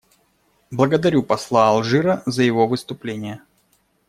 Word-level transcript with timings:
Благодарю 0.71 1.21
посла 1.21 1.69
Алжира 1.69 2.23
за 2.25 2.41
его 2.41 2.65
выступление. 2.67 3.41